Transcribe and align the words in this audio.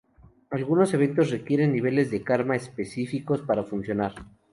Algunos 0.49 0.95
eventos 0.95 1.29
requieren 1.29 1.73
niveles 1.73 2.09
de 2.09 2.23
karma 2.23 2.55
específicos 2.55 3.43
para 3.43 3.63
funcionar. 3.65 4.15